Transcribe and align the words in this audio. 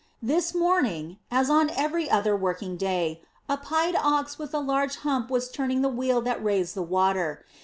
This 0.23 0.55
morning, 0.55 1.19
as 1.29 1.47
on 1.47 1.69
every 1.69 2.09
other 2.09 2.35
working 2.35 2.75
day, 2.75 3.21
a 3.47 3.55
pied 3.55 3.95
ox 3.95 4.39
with 4.39 4.51
a 4.51 4.57
large 4.59 4.95
hump 5.05 5.29
was 5.29 5.51
turning 5.51 5.83
the 5.83 5.89
wheel 5.89 6.21
that 6.21 6.43
raised 6.43 6.73
the 6.73 6.81
water. 6.81 7.45